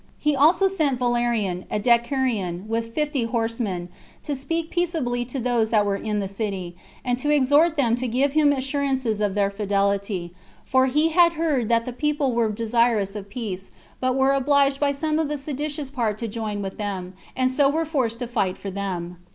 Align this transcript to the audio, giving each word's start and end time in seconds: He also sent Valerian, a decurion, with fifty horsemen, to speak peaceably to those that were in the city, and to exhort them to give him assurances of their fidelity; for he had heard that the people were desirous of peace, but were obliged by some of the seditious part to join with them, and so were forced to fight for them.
He 0.17 0.35
also 0.35 0.67
sent 0.67 0.97
Valerian, 0.97 1.65
a 1.69 1.79
decurion, 1.79 2.65
with 2.67 2.91
fifty 2.91 3.25
horsemen, 3.25 3.87
to 4.23 4.33
speak 4.33 4.71
peaceably 4.71 5.23
to 5.25 5.39
those 5.39 5.69
that 5.69 5.85
were 5.85 5.95
in 5.95 6.19
the 6.19 6.27
city, 6.27 6.75
and 7.05 7.19
to 7.19 7.29
exhort 7.29 7.77
them 7.77 7.95
to 7.97 8.07
give 8.07 8.31
him 8.31 8.51
assurances 8.51 9.21
of 9.21 9.35
their 9.35 9.51
fidelity; 9.51 10.33
for 10.65 10.87
he 10.87 11.09
had 11.09 11.33
heard 11.33 11.69
that 11.69 11.85
the 11.85 11.93
people 11.93 12.33
were 12.33 12.49
desirous 12.51 13.15
of 13.15 13.29
peace, 13.29 13.69
but 13.99 14.15
were 14.15 14.33
obliged 14.33 14.79
by 14.79 14.91
some 14.91 15.19
of 15.19 15.29
the 15.29 15.37
seditious 15.37 15.91
part 15.91 16.17
to 16.17 16.27
join 16.27 16.63
with 16.63 16.79
them, 16.79 17.13
and 17.35 17.51
so 17.51 17.69
were 17.69 17.85
forced 17.85 18.17
to 18.17 18.27
fight 18.27 18.57
for 18.57 18.71
them. 18.71 19.17